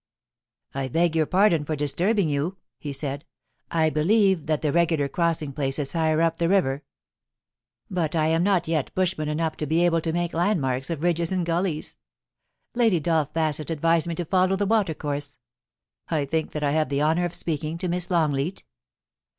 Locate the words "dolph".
12.99-13.31